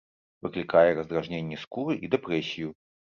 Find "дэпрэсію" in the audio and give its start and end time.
2.17-2.73